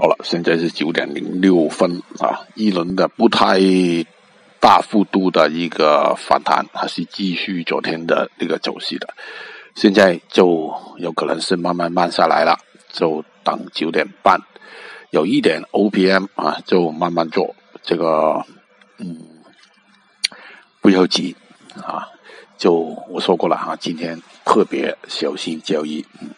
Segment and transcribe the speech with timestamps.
[0.00, 3.58] 好了，现在是九点零六分啊，一轮的不太
[4.60, 9.12] 大幅度的一个反弹，还是继续昨天的那个走势的，
[9.74, 12.56] 现在就有可能是慢慢慢下来了，
[12.92, 14.40] 就等九点半，
[15.10, 18.46] 有一点 O P M 啊，就慢慢做这个，
[18.98, 19.18] 嗯，
[20.80, 21.34] 不要急
[21.74, 22.06] 啊，
[22.56, 22.72] 就
[23.08, 26.28] 我说过了啊，今天特别小心交易，嗯。